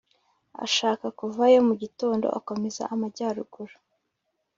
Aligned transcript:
ashaka 0.65 1.05
kuvayo 1.19 1.59
mu 1.67 1.73
gitondo 1.81 2.25
akomeza 2.39 2.83
amajyaruguru 2.93 3.75